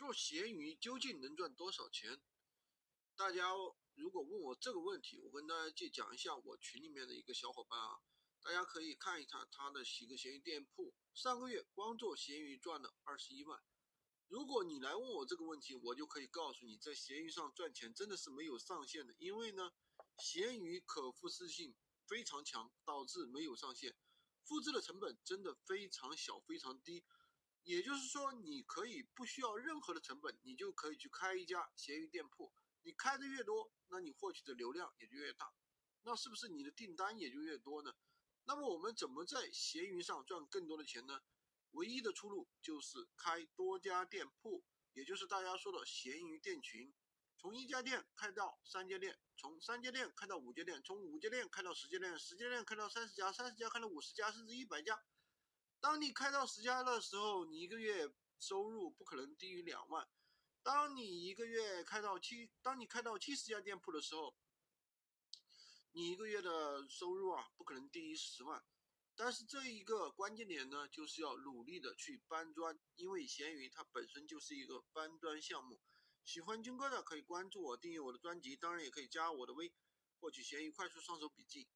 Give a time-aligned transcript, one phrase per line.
[0.00, 2.22] 做闲鱼究竟能赚多少钱？
[3.14, 3.50] 大家
[3.96, 8.00] 如果问我这个问题，我跟大家就讲一下我群里面的一个小伙伴啊，
[8.40, 13.62] 大家可以看一看他的几个闲鱼店铺，上个月光做闲鱼赚了二十一万。
[14.28, 19.70] 如果你来问我这个问题，我就可以告诉你，在闲鱼上赚钱真的是没有上限的，因为呢，
[20.16, 21.76] 闲鱼可复制性
[22.06, 23.94] 非常强，导致没有上限，
[24.44, 27.04] 复制的成本真的非常小，非常低。
[27.64, 32.52] 也就是说，你可以不需要任何的成本，你就可以去开一家闲鱼店铺。
[32.82, 35.52] 你开的越多，那你获取的流量也就越大，
[36.02, 37.94] 那是不是你的订单也就越多呢？
[38.44, 41.20] 那么我们怎么在闲鱼上赚更多的钱呢？
[41.72, 46.92] 唯一的出路就是开多家店铺，也就是大家说的闲鱼店群，
[47.36, 54.98] 从一家店开到三家店，从三家店开到五家店，从五家店开到十家店，十家店开到三十家，三十家开到五十家，甚至一百家。
[55.80, 60.06] 当你开到十家的时候，你一个月收入不可能低于两万。
[60.62, 64.36] 当你一个月开到七，当你开到七十家店铺的时候，
[65.92, 68.62] 你一个月的收入啊，不可能低于十万。
[69.16, 75.80] 但是这一个关键点呢，就是要努力的去搬砖，因为闲鱼它本身就是一个搬砖项目。
[76.22, 79.72] 喜欢军哥的可以关注我，订阅我的专辑，当然也可以加我的微，
[80.18, 81.70] 获取闲鱼快速上手笔记。